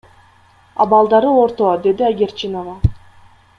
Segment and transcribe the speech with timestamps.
[0.85, 2.77] Абалдары орто,— деди Айгерчинова.